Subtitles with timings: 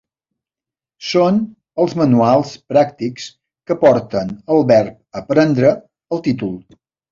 [1.09, 1.37] Són
[1.83, 3.29] els manuals pràctics
[3.71, 5.77] que porten el verb aprendre
[6.17, 6.61] al títol.